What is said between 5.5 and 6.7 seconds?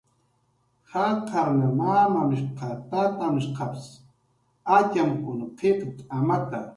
qillqt'amata.